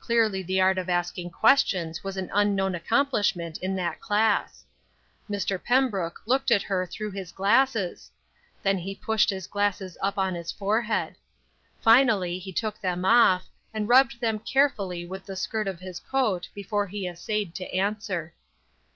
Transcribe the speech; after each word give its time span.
Clearly 0.00 0.42
the 0.42 0.60
art 0.60 0.78
of 0.78 0.88
asking 0.88 1.30
questions 1.30 2.02
was 2.02 2.16
an 2.16 2.28
unknown 2.34 2.74
accomplishment 2.74 3.56
in 3.58 3.76
that 3.76 4.00
class. 4.00 4.64
Mr. 5.30 5.62
Pembrook 5.64 6.14
looked 6.26 6.50
at 6.50 6.62
her 6.64 6.86
through 6.88 7.12
his 7.12 7.30
glasses; 7.30 8.10
then 8.64 8.78
he 8.78 8.96
pushed 8.96 9.30
his 9.30 9.46
glasses 9.46 9.96
up 10.02 10.18
on 10.18 10.34
his 10.34 10.50
forehead. 10.50 11.14
Finally 11.80 12.40
he 12.40 12.52
took 12.52 12.80
them 12.80 13.04
off, 13.04 13.44
and 13.72 13.88
rubbed 13.88 14.20
them 14.20 14.40
carefully 14.40 15.06
with 15.06 15.24
the 15.24 15.36
skirt 15.36 15.68
of 15.68 15.78
his 15.78 16.00
coat 16.00 16.48
before 16.52 16.88
he 16.88 17.06
essayed 17.06 17.54
to 17.54 17.72
answer. 17.72 18.34